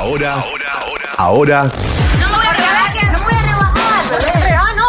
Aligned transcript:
Ahora, 0.00 0.32
ahora, 0.32 1.12
ahora. 1.18 1.72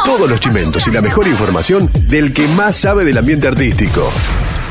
Todos 0.06 0.30
los 0.30 0.40
chimentos 0.40 0.88
y 0.88 0.92
la 0.92 1.02
mejor 1.02 1.28
información 1.28 1.90
del 2.08 2.34
que 2.34 2.48
más 2.48 2.78
sabe 2.78 3.04
del 3.04 3.18
ambiente 3.18 3.50
artístico. 3.50 4.10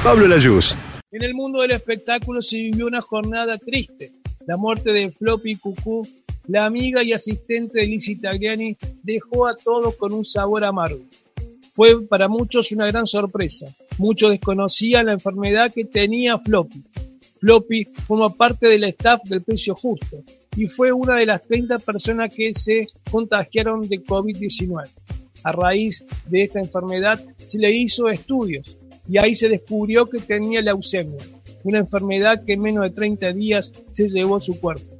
Pablo 0.02 0.26
Layuz. 0.26 0.78
En 1.12 1.22
el 1.24 1.34
mundo 1.34 1.60
del 1.60 1.72
espectáculo 1.72 2.40
se 2.40 2.56
vivió 2.56 2.86
una 2.86 3.02
jornada 3.02 3.58
triste. 3.58 4.12
La 4.46 4.56
muerte 4.56 4.94
de 4.94 5.10
Floppy 5.10 5.56
Cucú, 5.56 6.08
la 6.46 6.64
amiga 6.64 7.04
y 7.04 7.12
asistente 7.12 7.80
de 7.80 7.86
Lizzie 7.86 8.16
Tagliani, 8.16 8.78
dejó 9.02 9.46
a 9.46 9.54
todos 9.54 9.94
con 9.96 10.14
un 10.14 10.24
sabor 10.24 10.64
amargo. 10.64 11.02
Fue 11.74 12.00
para 12.06 12.28
muchos 12.28 12.72
una 12.72 12.86
gran 12.86 13.06
sorpresa. 13.06 13.66
Muchos 13.98 14.30
desconocían 14.30 15.04
la 15.04 15.12
enfermedad 15.12 15.70
que 15.70 15.84
tenía 15.84 16.38
Floppy. 16.38 16.82
Floppy 17.40 17.88
forma 18.06 18.28
parte 18.34 18.68
del 18.68 18.84
staff 18.84 19.22
del 19.24 19.42
Precio 19.42 19.74
Justo 19.74 20.22
y 20.56 20.66
fue 20.66 20.92
una 20.92 21.16
de 21.16 21.26
las 21.26 21.42
30 21.42 21.78
personas 21.78 22.34
que 22.34 22.52
se 22.52 22.88
contagiaron 23.10 23.88
de 23.88 24.04
COVID-19. 24.04 24.88
A 25.42 25.52
raíz 25.52 26.04
de 26.28 26.42
esta 26.42 26.60
enfermedad 26.60 27.18
se 27.38 27.58
le 27.58 27.72
hizo 27.72 28.10
estudios 28.10 28.76
y 29.08 29.16
ahí 29.16 29.34
se 29.34 29.48
descubrió 29.48 30.08
que 30.08 30.18
tenía 30.18 30.60
leucemia, 30.60 31.18
una 31.64 31.78
enfermedad 31.78 32.44
que 32.44 32.52
en 32.52 32.60
menos 32.60 32.84
de 32.84 32.90
30 32.90 33.32
días 33.32 33.72
se 33.88 34.08
llevó 34.08 34.36
a 34.36 34.40
su 34.40 34.60
cuerpo. 34.60 34.98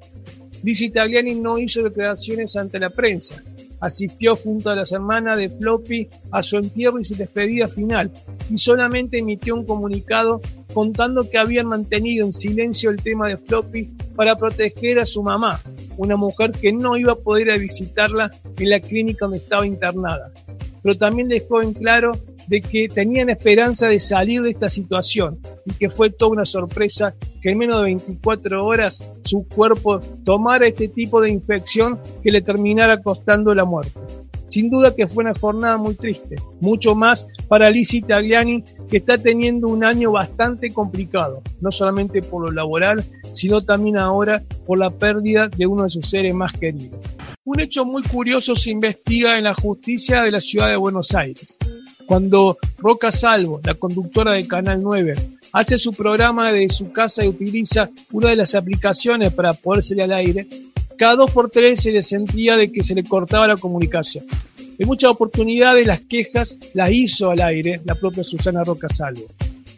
Lizzie 0.62 0.91
Tagliani 0.91 1.34
no 1.34 1.59
hizo 1.59 1.82
declaraciones 1.82 2.57
ante 2.57 2.79
la 2.79 2.91
prensa, 2.91 3.43
asistió 3.80 4.37
junto 4.37 4.70
a 4.70 4.77
la 4.77 4.84
semana 4.84 5.37
de 5.37 5.48
Floppy 5.48 6.09
a 6.30 6.43
su 6.43 6.57
entierro 6.57 6.98
y 6.98 7.04
su 7.04 7.16
despedida 7.16 7.68
final, 7.68 8.10
y 8.51 8.59
solamente 8.59 9.18
emitió 9.18 9.54
un 9.54 9.65
comunicado 9.65 10.41
contando 10.73 11.29
que 11.29 11.38
habían 11.38 11.66
mantenido 11.66 12.24
en 12.24 12.33
silencio 12.33 12.91
el 12.91 13.02
tema 13.02 13.29
de 13.29 13.37
Floppy 13.37 13.91
para 14.16 14.37
proteger 14.37 14.98
a 14.98 15.06
su 15.06 15.23
mamá, 15.23 15.60
una 15.96 16.16
mujer 16.16 16.52
que 16.52 16.73
no 16.73 16.96
iba 16.96 17.12
a 17.12 17.16
poder 17.16 17.59
visitarla 17.59 18.30
en 18.59 18.71
la 18.71 18.80
clínica 18.80 19.26
donde 19.26 19.38
estaba 19.38 19.66
internada. 19.66 20.32
Pero 20.82 20.96
también 20.96 21.29
dejó 21.29 21.63
en 21.63 21.74
claro 21.74 22.13
de 22.46 22.60
que 22.60 22.88
tenían 22.88 23.30
esperanza 23.30 23.87
de 23.87 24.01
salir 24.01 24.43
de 24.43 24.51
esta 24.51 24.68
situación 24.68 25.38
y 25.65 25.73
que 25.74 25.91
fue 25.91 26.10
toda 26.10 26.32
una 26.32 26.45
sorpresa 26.45 27.15
que 27.41 27.51
en 27.51 27.59
menos 27.59 27.76
de 27.79 27.85
24 27.85 28.65
horas 28.65 29.02
su 29.24 29.46
cuerpo 29.46 30.01
tomara 30.24 30.66
este 30.66 30.88
tipo 30.88 31.21
de 31.21 31.30
infección 31.30 32.01
que 32.23 32.32
le 32.32 32.43
terminara 32.43 33.01
costando 33.02 33.54
la 33.54 33.65
muerte. 33.65 34.01
Sin 34.51 34.68
duda 34.68 34.95
que 34.95 35.06
fue 35.06 35.23
una 35.23 35.34
jornada 35.34 35.79
muy 35.79 35.95
triste, 35.95 36.34
mucho 36.60 36.96
más 36.96 37.29
para 37.46 37.70
Lizzie 37.70 38.02
Tagliani, 38.02 38.65
que 38.90 38.96
está 38.96 39.16
teniendo 39.16 39.68
un 39.68 39.84
año 39.84 40.10
bastante 40.10 40.73
complicado, 40.73 41.40
no 41.60 41.70
solamente 41.70 42.20
por 42.20 42.42
lo 42.42 42.51
laboral, 42.51 43.04
sino 43.32 43.62
también 43.62 43.96
ahora 43.96 44.42
por 44.66 44.79
la 44.79 44.90
pérdida 44.90 45.48
de 45.48 45.66
uno 45.66 45.84
de 45.84 45.90
sus 45.90 46.10
seres 46.10 46.34
más 46.34 46.52
queridos. 46.59 46.98
Un 47.45 47.60
hecho 47.60 47.84
muy 47.84 48.02
curioso 48.02 48.57
se 48.57 48.70
investiga 48.70 49.38
en 49.38 49.45
la 49.45 49.54
justicia 49.54 50.23
de 50.23 50.32
la 50.32 50.40
ciudad 50.40 50.68
de 50.68 50.76
Buenos 50.76 51.14
Aires. 51.14 51.57
Cuando 52.04 52.59
Roca 52.79 53.12
Salvo, 53.12 53.60
la 53.62 53.74
conductora 53.74 54.32
de 54.32 54.48
Canal 54.48 54.82
9, 54.82 55.14
hace 55.52 55.79
su 55.79 55.92
programa 55.92 56.52
de 56.52 56.68
su 56.68 56.90
casa 56.90 57.24
y 57.24 57.29
utiliza 57.29 57.88
una 58.10 58.30
de 58.30 58.37
las 58.37 58.57
aplicaciones 58.57 59.32
para 59.32 59.52
poder 59.52 59.85
salir 59.85 60.02
al 60.02 60.12
aire, 60.14 60.48
cada 61.01 61.16
dos 61.16 61.30
por 61.30 61.48
tres 61.48 61.80
se 61.80 61.93
le 61.93 62.02
sentía 62.02 62.59
de 62.59 62.70
que 62.70 62.82
se 62.82 62.95
le 62.95 63.04
cortaba 63.04 63.46
la 63.46 63.56
comunicación. 63.56 64.22
En 64.78 64.87
muchas 64.87 65.10
oportunidades 65.10 65.87
las 65.87 66.03
quejas 66.03 66.59
las 66.75 66.91
hizo 66.92 67.31
al 67.31 67.41
aire 67.41 67.81
la 67.87 67.94
propia 67.94 68.22
Susana 68.22 68.62
Roca 68.65 68.87
Salvo. 68.87 69.25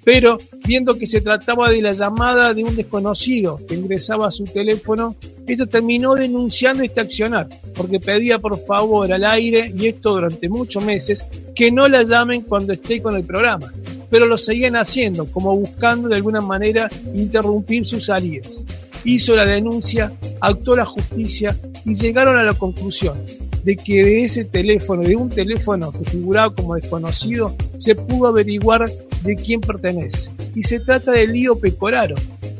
Pero 0.03 0.37
viendo 0.67 0.99
que 0.99 1.07
se 1.07 1.21
trataba 1.21 1.71
de 1.71 1.81
la 1.81 1.93
llamada 1.93 2.53
de 2.53 2.65
un 2.65 2.75
desconocido 2.75 3.61
que 3.69 3.77
ingresaba 3.77 4.27
a 4.27 4.31
su 4.33 4.43
teléfono, 4.43 5.15
ella 5.47 5.65
terminó 5.67 6.17
denunciando 6.17 6.83
este 6.83 7.01
accionar, 7.01 7.49
porque 7.77 8.01
pedía 8.01 8.41
por 8.41 8.59
favor 8.59 9.13
al 9.13 9.25
aire, 9.25 9.73
y 9.79 9.87
esto 9.87 10.15
durante 10.15 10.49
muchos 10.49 10.85
meses, 10.85 11.25
que 11.55 11.71
no 11.71 11.87
la 11.87 12.03
llamen 12.03 12.43
cuando 12.43 12.73
esté 12.73 13.01
con 13.01 13.15
el 13.15 13.23
programa. 13.23 13.73
Pero 14.11 14.27
lo 14.27 14.37
seguían 14.37 14.75
haciendo, 14.75 15.27
como 15.27 15.57
buscando 15.57 16.09
de 16.09 16.17
alguna 16.17 16.41
manera 16.41 16.91
interrumpir 17.15 17.87
sus 17.87 18.07
salidas. 18.07 18.65
Hizo 19.05 19.35
la 19.35 19.45
denuncia, 19.45 20.13
actuó 20.41 20.77
la 20.77 20.87
justicia 20.87 21.57
y 21.85 21.95
llegaron 21.95 22.39
a 22.39 22.45
la 22.45 22.55
conclusión 22.55 23.19
de 23.65 23.77
que 23.77 24.05
de 24.05 24.25
ese 24.25 24.45
teléfono, 24.45 25.03
de 25.03 25.17
un 25.17 25.29
teléfono 25.29 25.93
que 25.93 26.05
figuraba 26.05 26.55
como 26.55 26.75
desconocido, 26.75 27.55
se 27.77 27.95
pudo 27.95 28.29
averiguar 28.29 28.91
de 29.23 29.37
quién 29.37 29.61
pertenece. 29.61 30.31
Y 30.55 30.65
se 30.65 30.81
trata 30.81 31.13
de 31.13 31.27
Lío 31.27 31.59
Pecoraro, 31.59 32.17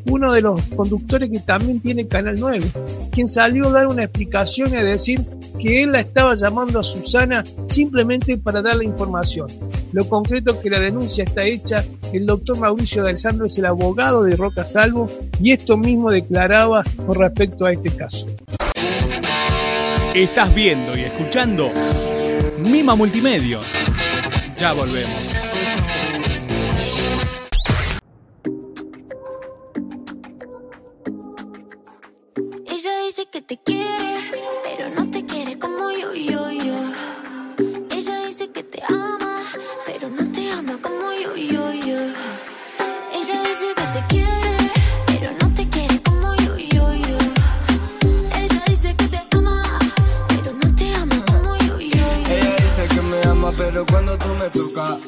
uno 0.07 0.33
de 0.33 0.43
los 0.43 0.61
conductores 0.77 1.31
que 1.31 1.41
también 1.41 1.81
tiene 1.81 2.07
Canal 2.07 2.39
9, 2.39 2.65
quien 3.11 3.29
salió 3.29 3.69
a 3.69 3.73
dar 3.73 3.87
una 3.87 4.05
explicación 4.05 4.73
y 4.73 4.77
a 4.77 4.85
decir 4.85 5.21
que 5.59 5.83
él 5.83 5.93
la 5.93 6.01
estaba 6.01 6.35
llamando 6.35 6.81
a 6.81 6.83
Susana 6.83 7.45
simplemente 7.67 8.39
para 8.39 8.63
dar 8.63 8.77
la 8.77 8.85
información. 8.85 9.49
Lo 9.93 10.09
concreto 10.09 10.61
que 10.61 10.71
la 10.71 10.81
denuncia 10.81 11.25
está 11.25 11.45
hecha, 11.45 11.85
el 12.13 12.27
doctor 12.27 12.59
Mauricio 12.59 13.03
de 13.03 13.11
Alessandro 13.11 13.47
es 13.47 13.59
el 13.59 13.67
abogado 13.67 14.23
de 14.23 14.37
Roca 14.37 14.65
Salvo 14.65 15.09
y 15.41 15.53
esto 15.53 15.77
mismo 15.77 16.11
declaraba 16.11 16.85
con 17.07 17.19
respecto 17.19 17.65
a 17.65 17.73
este 17.73 17.91
caso. 17.91 18.27
Estás 20.15 20.55
viendo 20.55 20.97
y 20.97 21.03
escuchando 21.03 21.71
Mima 22.59 22.95
Multimedios. 22.95 23.67
Ya 24.57 24.73
volvemos. 24.73 25.42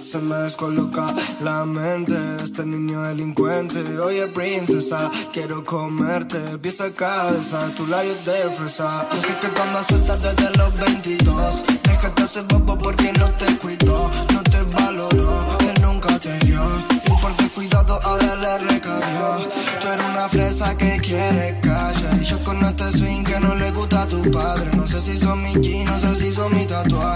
Se 0.03 0.19
me 0.19 0.37
descoloca 0.37 1.15
la 1.41 1.65
mente 1.65 2.15
este 2.43 2.67
niño 2.67 3.03
delincuente. 3.03 3.81
Oye, 3.99 4.27
princesa, 4.27 5.11
quiero 5.33 5.65
comerte, 5.65 6.59
pieza 6.59 6.91
cabeza, 6.91 7.71
tu 7.75 7.87
labios 7.87 8.23
de 8.27 8.51
fresa. 8.51 9.09
Yo 9.11 9.21
sé 9.23 9.39
que 9.41 9.49
tú 9.49 9.63
andas 9.63 9.87
desde 9.89 10.59
los 10.59 10.79
22. 10.79 11.63
Déjate 11.83 12.23
hacer 12.23 12.45
bobo 12.45 12.77
porque 12.77 13.11
no 13.19 13.31
te 13.33 13.57
cuidó, 13.57 14.11
no 14.35 14.43
te 14.43 14.61
valoró, 14.65 15.47
él 15.61 15.83
nunca 15.83 16.19
te 16.19 16.39
dio. 16.41 16.61
Y 17.07 17.23
por 17.23 17.35
descuidado 17.37 18.01
ahora 18.05 18.37
le 18.37 18.59
recabió. 18.59 19.49
Tú 19.81 19.89
eres 19.89 20.07
una 20.07 20.29
fresa 20.29 20.77
que 20.77 20.99
quiere 20.99 21.59
calle. 21.63 22.09
Y 22.21 22.25
yo 22.25 22.45
con 22.45 22.63
este 22.65 22.91
swing 22.91 23.25
que 23.25 23.41
no 23.41 23.55
le 23.55 23.71
gusta 23.71 24.03
a 24.03 24.09
tu 24.09 24.31
padre. 24.31 24.71
No 24.77 24.87
sé 24.87 25.01
si 25.01 25.17
son 25.17 25.43
mis 25.43 25.59
jeans, 25.63 25.91
no 25.91 25.99
sé 25.99 26.15
si 26.17 26.33
son 26.33 26.55
mi 26.55 26.67
tatuaje. 26.67 27.14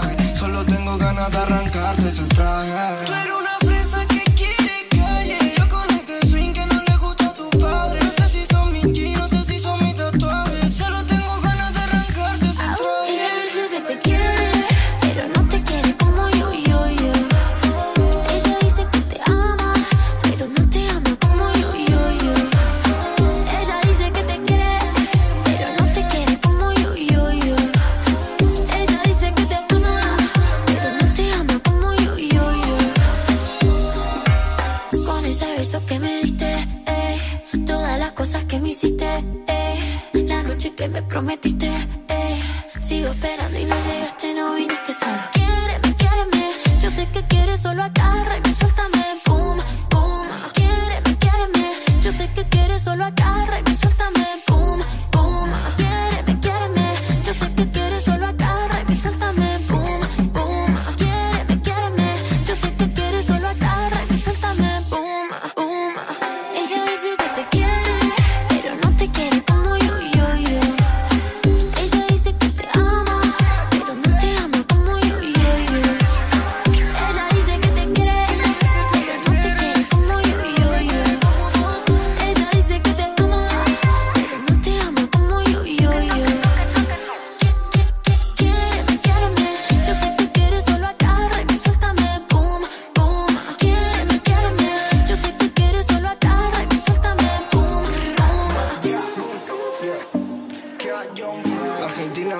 Me 40.89 41.01
prometiste, 41.03 41.67
eh, 42.07 42.41
sigo 42.79 43.09
esperando 43.09 43.59
y 43.59 43.65
no 43.65 43.75
llegaste, 43.75 44.33
no 44.33 44.55
viniste 44.55 44.93
sola. 44.93 45.29
Quiéreme, 45.31 45.95
quiéreme, 45.95 46.53
yo 46.81 46.89
sé 46.89 47.07
que 47.13 47.23
quieres 47.27 47.61
solo 47.61 47.83
agárrame, 47.83 48.53
suéltame, 48.53 49.03
pum, 49.25 49.57
pum. 49.89 50.27
Quiéreme, 50.53 51.17
quiéreme, 51.17 51.73
yo 52.01 52.11
sé 52.11 52.29
que 52.33 52.43
quieres 52.45 52.81
solo 52.81 53.05
agárrame, 53.05 53.75
suéltame, 53.75 53.98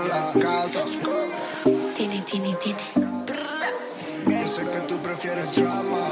en 0.02 0.10
la 0.10 0.32
casa. 0.42 0.84
Tini, 1.96 2.22
tini, 2.22 2.56
tini. 2.56 2.76
Yo 4.26 4.48
sé 4.48 4.64
que 4.64 4.80
tú 4.88 4.98
prefieres 4.98 5.56
drama. 5.56 6.08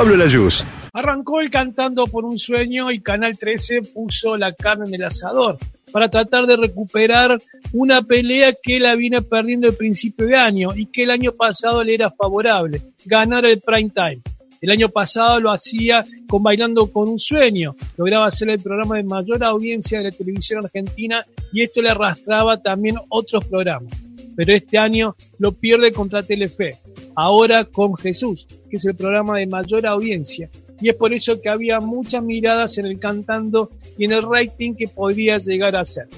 Pablo 0.00 0.16
Layuz. 0.16 0.64
Arrancó 0.94 1.42
el 1.42 1.50
cantando 1.50 2.06
por 2.06 2.24
un 2.24 2.38
sueño 2.38 2.90
y 2.90 3.02
Canal 3.02 3.36
13 3.36 3.82
puso 3.92 4.34
la 4.34 4.54
carne 4.54 4.86
en 4.88 4.94
el 4.94 5.04
asador 5.04 5.58
para 5.92 6.08
tratar 6.08 6.46
de 6.46 6.56
recuperar 6.56 7.36
una 7.74 8.00
pelea 8.00 8.54
que 8.62 8.78
él 8.78 8.96
viene 8.96 9.20
perdiendo 9.20 9.68
al 9.68 9.74
principio 9.74 10.26
de 10.26 10.36
año 10.36 10.70
y 10.74 10.86
que 10.86 11.02
el 11.02 11.10
año 11.10 11.32
pasado 11.32 11.84
le 11.84 11.92
era 11.92 12.10
favorable, 12.10 12.80
ganar 13.04 13.44
el 13.44 13.60
prime 13.60 13.90
time. 13.90 14.22
El 14.62 14.70
año 14.70 14.88
pasado 14.88 15.38
lo 15.38 15.50
hacía 15.50 16.02
con 16.26 16.42
Bailando 16.42 16.90
con 16.90 17.06
un 17.06 17.18
Sueño, 17.18 17.76
lograba 17.98 18.26
hacer 18.26 18.48
el 18.48 18.60
programa 18.60 18.96
de 18.96 19.02
mayor 19.02 19.44
audiencia 19.44 19.98
de 19.98 20.04
la 20.04 20.10
televisión 20.12 20.64
argentina 20.64 21.26
y 21.52 21.60
esto 21.60 21.82
le 21.82 21.90
arrastraba 21.90 22.56
también 22.62 22.96
otros 23.10 23.44
programas. 23.46 24.08
Pero 24.34 24.54
este 24.54 24.78
año 24.78 25.14
lo 25.38 25.52
pierde 25.52 25.92
contra 25.92 26.22
Telefe, 26.22 26.78
ahora 27.14 27.64
con 27.64 27.96
Jesús, 27.96 28.46
que 28.68 28.76
es 28.76 28.84
el 28.84 28.94
programa 28.94 29.38
de 29.38 29.46
mayor 29.46 29.86
audiencia. 29.86 30.50
Y 30.80 30.88
es 30.88 30.96
por 30.96 31.12
eso 31.12 31.40
que 31.40 31.48
había 31.48 31.78
muchas 31.80 32.22
miradas 32.22 32.78
en 32.78 32.86
el 32.86 32.98
cantando 32.98 33.70
y 33.98 34.06
en 34.06 34.12
el 34.12 34.22
rating 34.22 34.74
que 34.74 34.88
podría 34.88 35.36
llegar 35.36 35.76
a 35.76 35.84
ser. 35.84 36.08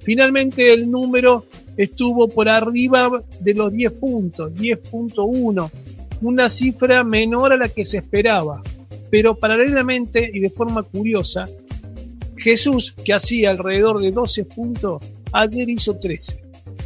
Finalmente 0.00 0.72
el 0.72 0.90
número 0.90 1.44
estuvo 1.76 2.28
por 2.28 2.48
arriba 2.48 3.22
de 3.40 3.54
los 3.54 3.72
10 3.72 3.92
puntos, 3.92 4.52
10.1, 4.54 5.70
una 6.22 6.48
cifra 6.48 7.04
menor 7.04 7.52
a 7.52 7.56
la 7.56 7.68
que 7.68 7.84
se 7.84 7.98
esperaba. 7.98 8.62
Pero 9.10 9.36
paralelamente 9.36 10.30
y 10.32 10.40
de 10.40 10.50
forma 10.50 10.82
curiosa, 10.82 11.46
Jesús, 12.36 12.94
que 13.04 13.14
hacía 13.14 13.50
alrededor 13.50 14.00
de 14.00 14.10
12 14.10 14.44
puntos, 14.46 15.02
ayer 15.32 15.68
hizo 15.68 15.98
13. 15.98 16.40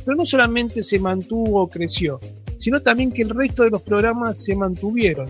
Pero 0.04 0.16
no 0.16 0.26
solamente 0.26 0.82
se 0.82 0.98
mantuvo 0.98 1.62
o 1.62 1.68
creció, 1.68 2.20
sino 2.62 2.80
también 2.80 3.10
que 3.10 3.22
el 3.22 3.30
resto 3.30 3.64
de 3.64 3.70
los 3.70 3.82
programas 3.82 4.40
se 4.44 4.54
mantuvieron. 4.54 5.26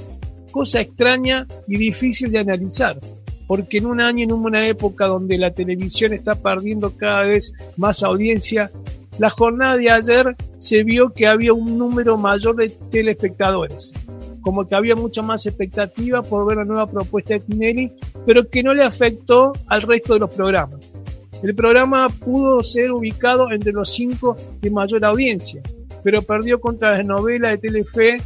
Cosa 0.51 0.83
extraña 0.83 1.47
y 1.67 1.79
difícil 1.79 2.31
de 2.31 2.41
analizar, 2.41 3.01
porque 3.47 3.79
en 3.79 3.87
un 3.87 4.03
año, 4.03 4.25
en 4.25 4.33
una 4.33 4.69
época 4.69 5.07
donde 5.07 5.39
la 5.39 5.51
televisión 5.51 6.13
está 6.13 6.35
perdiendo 6.35 6.95
cada 6.95 7.23
vez 7.23 7.55
más 7.79 8.03
audiencia, 8.03 8.71
la 9.19 9.31
jornada 9.31 9.79
de 9.79 9.91
ayer 9.91 10.37
se 10.59 10.85
vio 10.85 11.15
que 11.15 11.27
había 11.27 11.55
un 11.55 11.79
número 11.79 12.19
mayor 12.19 12.55
de 12.55 12.69
telespectadores, 12.69 13.95
como 14.43 14.69
que 14.69 14.75
había 14.75 14.95
mucha 14.95 15.23
más 15.23 15.47
expectativa 15.47 16.21
por 16.21 16.47
ver 16.47 16.59
la 16.59 16.67
nueva 16.67 16.87
propuesta 16.87 17.33
de 17.33 17.41
Tinelli, 17.41 17.93
pero 18.27 18.47
que 18.47 18.63
no 18.63 18.75
le 18.75 18.85
afectó 18.85 19.55
al 19.69 19.81
resto 19.81 20.13
de 20.13 20.21
los 20.21 20.35
programas. 20.35 20.93
El 21.43 21.55
programa 21.55 22.11
pudo 22.11 22.63
ser 22.63 22.93
ubicado 22.93 23.51
entre 23.51 23.73
los 23.73 23.91
cinco 23.91 24.37
de 24.61 24.71
mayor 24.71 25.03
audiencia, 25.07 25.63
pero 26.03 26.23
perdió 26.23 26.61
contra 26.61 26.97
la 26.97 27.03
novela 27.03 27.51
de 27.51 27.59
Telefe 27.59 28.19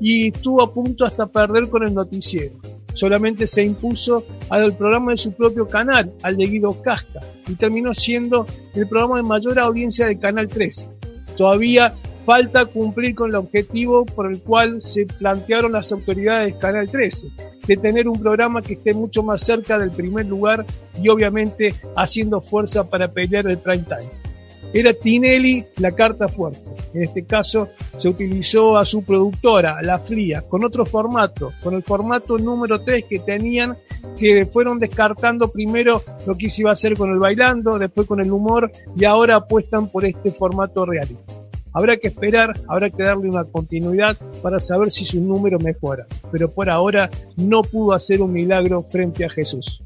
y 0.00 0.28
estuvo 0.28 0.62
a 0.62 0.72
punto 0.72 1.04
hasta 1.04 1.26
perder 1.26 1.68
con 1.68 1.86
el 1.86 1.94
noticiero. 1.94 2.56
Solamente 2.94 3.46
se 3.46 3.62
impuso 3.62 4.24
al 4.48 4.74
programa 4.74 5.12
de 5.12 5.18
su 5.18 5.32
propio 5.32 5.68
canal, 5.68 6.12
al 6.22 6.36
de 6.36 6.46
Guido 6.46 6.80
Casca, 6.82 7.20
y 7.46 7.54
terminó 7.54 7.92
siendo 7.92 8.46
el 8.74 8.88
programa 8.88 9.16
de 9.16 9.22
mayor 9.22 9.58
audiencia 9.58 10.06
del 10.06 10.18
Canal 10.18 10.48
13. 10.48 10.88
Todavía 11.36 11.94
falta 12.24 12.64
cumplir 12.64 13.14
con 13.14 13.30
el 13.30 13.36
objetivo 13.36 14.04
por 14.06 14.32
el 14.32 14.40
cual 14.40 14.80
se 14.80 15.06
plantearon 15.06 15.72
las 15.72 15.92
autoridades 15.92 16.52
del 16.52 16.58
Canal 16.58 16.90
13, 16.90 17.28
de 17.66 17.76
tener 17.76 18.08
un 18.08 18.18
programa 18.18 18.62
que 18.62 18.72
esté 18.74 18.94
mucho 18.94 19.22
más 19.22 19.42
cerca 19.42 19.78
del 19.78 19.90
primer 19.90 20.26
lugar 20.26 20.64
y 21.00 21.08
obviamente 21.08 21.74
haciendo 21.96 22.40
fuerza 22.40 22.88
para 22.88 23.12
pelear 23.12 23.46
el 23.46 23.58
prime 23.58 23.84
time. 23.84 24.25
Era 24.72 24.92
Tinelli 24.92 25.64
la 25.78 25.92
carta 25.92 26.28
fuerte. 26.28 26.70
En 26.92 27.02
este 27.02 27.24
caso 27.24 27.68
se 27.94 28.08
utilizó 28.08 28.76
a 28.76 28.84
su 28.84 29.02
productora, 29.02 29.80
La 29.82 29.98
Fría, 29.98 30.42
con 30.42 30.64
otro 30.64 30.84
formato, 30.84 31.52
con 31.62 31.74
el 31.74 31.82
formato 31.82 32.38
número 32.38 32.82
3 32.82 33.04
que 33.08 33.20
tenían, 33.20 33.76
que 34.18 34.46
fueron 34.46 34.78
descartando 34.78 35.48
primero 35.48 36.02
lo 36.26 36.36
que 36.36 36.50
se 36.50 36.62
iba 36.62 36.70
a 36.70 36.74
hacer 36.74 36.96
con 36.96 37.10
el 37.10 37.18
bailando, 37.18 37.78
después 37.78 38.06
con 38.06 38.20
el 38.20 38.30
humor 38.30 38.70
y 38.96 39.04
ahora 39.04 39.36
apuestan 39.36 39.88
por 39.88 40.04
este 40.04 40.30
formato 40.30 40.84
realista. 40.84 41.32
Habrá 41.72 41.98
que 41.98 42.08
esperar, 42.08 42.58
habrá 42.68 42.88
que 42.88 43.02
darle 43.02 43.28
una 43.28 43.44
continuidad 43.44 44.16
para 44.42 44.58
saber 44.58 44.90
si 44.90 45.04
su 45.04 45.20
número 45.20 45.58
mejora, 45.58 46.06
pero 46.32 46.50
por 46.50 46.70
ahora 46.70 47.10
no 47.36 47.62
pudo 47.62 47.92
hacer 47.92 48.22
un 48.22 48.32
milagro 48.32 48.82
frente 48.82 49.26
a 49.26 49.28
Jesús. 49.28 49.82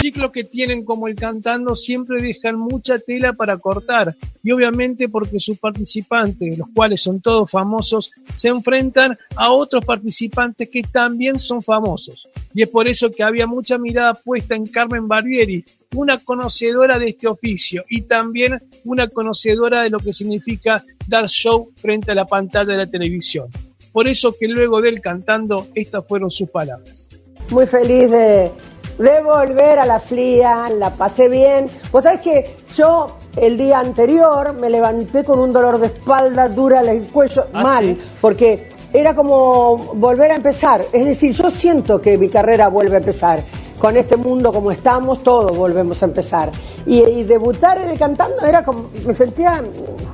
Ciclos 0.00 0.32
que 0.32 0.44
tienen 0.44 0.84
como 0.84 1.06
el 1.06 1.14
cantando 1.14 1.76
siempre 1.76 2.20
dejan 2.22 2.58
mucha 2.58 2.98
tela 2.98 3.34
para 3.34 3.58
cortar 3.58 4.16
y 4.42 4.50
obviamente 4.50 5.08
porque 5.08 5.38
sus 5.38 5.58
participantes, 5.58 6.58
los 6.58 6.68
cuales 6.74 7.02
son 7.02 7.20
todos 7.20 7.50
famosos, 7.50 8.10
se 8.34 8.48
enfrentan 8.48 9.18
a 9.36 9.52
otros 9.52 9.84
participantes 9.84 10.68
que 10.68 10.82
también 10.82 11.38
son 11.38 11.62
famosos. 11.62 12.28
Y 12.54 12.62
es 12.62 12.68
por 12.68 12.88
eso 12.88 13.10
que 13.10 13.22
había 13.22 13.46
mucha 13.46 13.78
mirada 13.78 14.14
puesta 14.14 14.56
en 14.56 14.66
Carmen 14.66 15.06
Barbieri, 15.06 15.64
una 15.94 16.18
conocedora 16.18 16.98
de 16.98 17.10
este 17.10 17.28
oficio 17.28 17.84
y 17.88 18.02
también 18.02 18.60
una 18.84 19.08
conocedora 19.08 19.82
de 19.82 19.90
lo 19.90 19.98
que 19.98 20.12
significa 20.12 20.82
dar 21.06 21.28
show 21.28 21.70
frente 21.76 22.12
a 22.12 22.14
la 22.14 22.24
pantalla 22.24 22.72
de 22.72 22.78
la 22.78 22.86
televisión. 22.86 23.48
Por 23.92 24.08
eso 24.08 24.34
que 24.38 24.48
luego 24.48 24.80
del 24.80 25.00
cantando, 25.00 25.68
estas 25.74 26.06
fueron 26.08 26.30
sus 26.30 26.48
palabras. 26.48 27.08
Muy 27.50 27.66
feliz 27.66 28.10
de, 28.10 28.52
de 29.00 29.20
volver 29.22 29.78
a 29.78 29.86
la 29.86 29.98
FLIA, 29.98 30.68
la 30.78 30.90
pasé 30.90 31.28
bien. 31.28 31.66
Vos 31.90 32.04
sabés 32.04 32.20
que 32.20 32.56
yo 32.76 33.16
el 33.34 33.56
día 33.56 33.78
anterior 33.78 34.52
me 34.60 34.68
levanté 34.68 35.24
con 35.24 35.38
un 35.38 35.52
dolor 35.52 35.78
de 35.78 35.86
espalda 35.86 36.48
dura 36.48 36.82
en 36.82 36.88
el 36.90 37.02
cuello, 37.08 37.46
¿Ah, 37.54 37.62
mal, 37.62 37.84
sí? 37.84 38.02
porque 38.20 38.68
era 38.92 39.14
como 39.14 39.76
volver 39.94 40.32
a 40.32 40.36
empezar. 40.36 40.84
Es 40.92 41.06
decir, 41.06 41.32
yo 41.32 41.50
siento 41.50 42.00
que 42.00 42.18
mi 42.18 42.28
carrera 42.28 42.68
vuelve 42.68 42.96
a 42.96 42.98
empezar. 42.98 43.42
Con 43.80 43.96
este 43.96 44.16
mundo 44.16 44.52
como 44.52 44.70
estamos, 44.70 45.22
todos 45.22 45.56
volvemos 45.56 46.02
a 46.02 46.04
empezar. 46.06 46.50
Y, 46.86 46.98
y 47.02 47.24
debutar 47.24 47.78
en 47.78 47.88
el 47.88 47.98
cantando 47.98 48.44
era 48.44 48.62
como, 48.62 48.90
me 49.06 49.14
sentía 49.14 49.62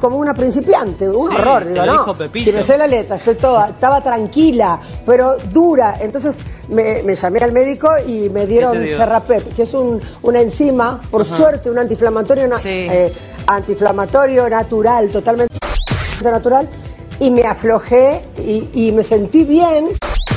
como 0.01 0.19
una 0.19 0.33
principiante, 0.35 1.09
un 1.09 1.31
Sí, 1.31 1.37
horror. 1.37 1.67
Digo, 1.67 1.85
no, 1.85 2.15
si 2.33 2.53
me 2.53 2.63
sé 2.63 2.79
la 2.79 2.87
letra, 2.87 3.17
estoy 3.17 3.35
toda, 3.35 3.71
estaba 3.71 4.01
tranquila, 4.01 4.79
pero 5.05 5.37
dura. 5.53 5.97
Entonces 6.01 6.37
me, 6.69 7.03
me 7.03 7.15
llamé 7.17 7.41
al 7.41 7.51
médico 7.53 7.89
y 8.07 8.29
me 8.31 8.47
dieron. 8.47 8.77
Serrapep, 8.87 9.57
que 9.57 9.63
es 9.63 9.75
un, 9.75 10.01
una 10.23 10.41
enzima, 10.41 11.01
por 11.11 11.25
suerte, 11.25 11.69
un 11.69 11.79
antiinflamatorio, 11.79 12.59
Sí. 12.61 12.69
eh, 12.69 13.13
antiinflamatorio 13.49 14.49
natural, 14.49 15.09
totalmente 15.09 15.57
natural, 16.23 16.69
y 17.19 17.31
me 17.33 17.43
aflojé 17.43 18.23
y, 18.39 18.69
y 18.75 18.93
me 18.93 19.03
sentí 19.03 19.43
bien. 19.45 19.89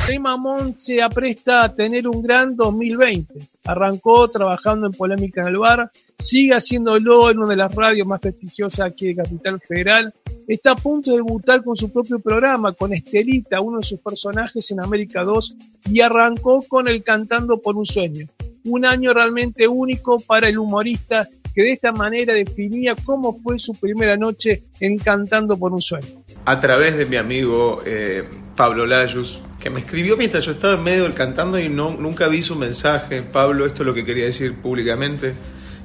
Rey 0.08 0.20
Mamón 0.20 0.76
se 0.76 1.02
apresta 1.02 1.64
a 1.64 1.76
tener 1.76 2.08
un 2.08 2.22
gran 2.22 2.56
2020. 2.56 3.34
Arrancó 3.66 4.28
trabajando 4.28 4.88
en 4.88 4.94
Polémica 4.94 5.42
en 5.42 5.48
el 5.48 5.58
Bar, 5.58 5.92
sigue 6.18 6.54
haciéndolo 6.54 7.30
en 7.30 7.40
una 7.40 7.50
de 7.50 7.56
las 7.56 7.74
radios 7.74 8.08
más 8.08 8.20
prestigiosas 8.20 8.88
aquí 8.88 9.08
de 9.08 9.18
Capital 9.18 9.60
Federal. 9.60 10.14
Está 10.48 10.72
a 10.72 10.76
punto 10.76 11.12
de 11.12 11.18
debutar 11.18 11.64
con 11.64 11.78
su 11.78 11.92
propio 11.92 12.20
programa, 12.20 12.74
con 12.74 12.94
Estelita, 12.94 13.62
uno 13.62 13.78
de 13.80 13.84
sus 13.84 14.00
personajes 14.00 14.72
en 14.72 14.80
América 14.80 15.24
2, 15.24 15.56
y 15.92 16.02
arrancó 16.02 16.64
con 16.68 16.88
el 16.88 17.04
Cantando 17.04 17.60
por 17.62 17.78
un 17.78 17.86
Sueño. 17.86 18.28
Un 18.66 18.86
año 18.86 19.14
realmente 19.14 19.68
único 19.68 20.20
para 20.20 20.50
el 20.50 20.58
humorista 20.58 21.28
que 21.54 21.62
de 21.62 21.72
esta 21.72 21.92
manera 21.92 22.34
definía 22.34 22.96
cómo 23.06 23.36
fue 23.36 23.60
su 23.60 23.74
primera 23.74 24.18
noche 24.18 24.64
en 24.80 24.98
Cantando 24.98 25.58
por 25.58 25.72
un 25.72 25.82
Sueño. 25.82 26.08
a 26.46 26.60
través 26.60 26.98
de 26.98 27.06
mi 27.06 27.16
amigo 27.16 27.82
eh, 27.86 28.24
Pablo 28.60 28.86
Layus, 28.86 29.40
que 29.58 29.70
me 29.70 29.80
escribió 29.80 30.18
mientras 30.18 30.44
yo 30.44 30.52
estaba 30.52 30.74
en 30.74 30.84
medio 30.84 31.04
del 31.04 31.14
cantando 31.14 31.58
y 31.58 31.70
no, 31.70 31.92
nunca 31.92 32.28
vi 32.28 32.44
su 32.44 32.58
mensaje. 32.58 33.22
Pablo, 33.22 33.66
esto 33.66 33.84
es 33.84 33.88
lo 33.88 33.94
que 33.94 34.04
quería 34.04 34.26
decir 34.26 34.54
públicamente. 34.56 35.34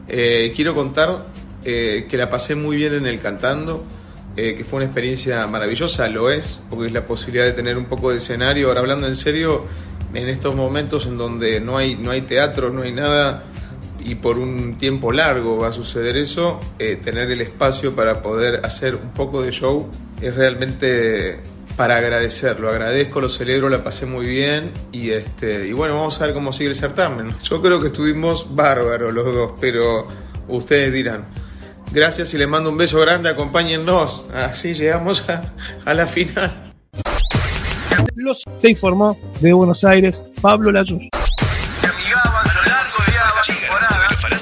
Eh, 0.08 0.52
quiero 0.56 0.74
contar 0.74 1.24
eh, 1.64 2.08
que 2.10 2.16
la 2.16 2.28
pasé 2.28 2.56
muy 2.56 2.76
bien 2.76 2.94
en 2.94 3.06
el 3.06 3.20
cantando, 3.20 3.84
eh, 4.36 4.56
que 4.56 4.64
fue 4.64 4.78
una 4.78 4.86
experiencia 4.86 5.46
maravillosa, 5.46 6.08
lo 6.08 6.30
es, 6.30 6.64
porque 6.68 6.88
es 6.88 6.92
la 6.92 7.06
posibilidad 7.06 7.44
de 7.44 7.52
tener 7.52 7.78
un 7.78 7.84
poco 7.84 8.10
de 8.10 8.16
escenario. 8.16 8.66
Ahora 8.66 8.80
hablando 8.80 9.06
en 9.06 9.14
serio, 9.14 9.66
en 10.12 10.26
estos 10.26 10.56
momentos 10.56 11.06
en 11.06 11.16
donde 11.16 11.60
no 11.60 11.78
hay, 11.78 11.94
no 11.94 12.10
hay 12.10 12.22
teatro, 12.22 12.70
no 12.70 12.82
hay 12.82 12.90
nada, 12.90 13.44
y 14.04 14.16
por 14.16 14.36
un 14.36 14.78
tiempo 14.78 15.12
largo 15.12 15.58
va 15.58 15.68
a 15.68 15.72
suceder 15.72 16.16
eso, 16.16 16.58
tener 16.76 17.30
el 17.30 17.40
espacio 17.40 17.94
para 17.94 18.20
poder 18.20 18.66
hacer 18.66 18.96
un 18.96 19.10
poco 19.10 19.42
de 19.42 19.52
show 19.52 19.88
es 20.20 20.34
realmente 20.34 21.53
para 21.76 21.96
agradecerlo. 21.96 22.68
Agradezco, 22.68 23.20
lo 23.20 23.28
celebro, 23.28 23.68
la 23.68 23.82
pasé 23.82 24.06
muy 24.06 24.26
bien 24.26 24.72
y 24.92 25.10
este 25.10 25.66
y 25.66 25.72
bueno, 25.72 25.94
vamos 25.94 26.20
a 26.20 26.26
ver 26.26 26.34
cómo 26.34 26.52
sigue 26.52 26.70
el 26.70 26.76
certamen. 26.76 27.34
Yo 27.42 27.60
creo 27.60 27.80
que 27.80 27.88
estuvimos 27.88 28.54
bárbaros 28.54 29.12
los 29.12 29.24
dos, 29.24 29.52
pero 29.60 30.06
ustedes 30.48 30.92
dirán. 30.92 31.24
Gracias 31.92 32.34
y 32.34 32.38
les 32.38 32.48
mando 32.48 32.70
un 32.70 32.76
beso 32.76 33.00
grande, 33.00 33.28
acompáñennos. 33.28 34.26
Así 34.34 34.74
llegamos 34.74 35.24
a, 35.28 35.94
la 35.94 36.06
final. 36.06 36.72
Los 38.16 38.42
te 38.60 38.70
informó 38.70 39.16
de 39.40 39.52
Buenos 39.52 39.84
Aires, 39.84 40.24
Pablo 40.40 40.72
Layuz. 40.72 41.08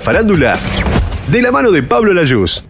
Farándula 0.03 0.59
de 1.29 1.43
la 1.43 1.53
mano 1.53 1.71
de 1.71 1.83
Pablo 1.83 2.13
Layuz. 2.13 2.65